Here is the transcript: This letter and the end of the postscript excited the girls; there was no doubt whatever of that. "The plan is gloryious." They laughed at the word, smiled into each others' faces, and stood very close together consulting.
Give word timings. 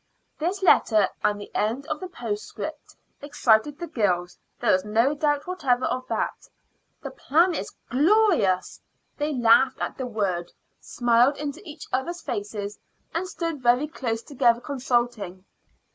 This 0.39 0.63
letter 0.63 1.07
and 1.23 1.39
the 1.39 1.53
end 1.55 1.85
of 1.85 1.99
the 1.99 2.07
postscript 2.07 2.95
excited 3.21 3.77
the 3.77 3.85
girls; 3.85 4.39
there 4.59 4.71
was 4.71 4.83
no 4.83 5.13
doubt 5.13 5.45
whatever 5.45 5.85
of 5.85 6.07
that. 6.07 6.49
"The 7.03 7.11
plan 7.11 7.53
is 7.53 7.75
gloryious." 7.91 8.81
They 9.19 9.31
laughed 9.31 9.79
at 9.79 9.99
the 9.99 10.07
word, 10.07 10.51
smiled 10.79 11.37
into 11.37 11.61
each 11.69 11.85
others' 11.93 12.19
faces, 12.23 12.79
and 13.13 13.27
stood 13.27 13.61
very 13.61 13.87
close 13.87 14.23
together 14.23 14.59
consulting. 14.59 15.45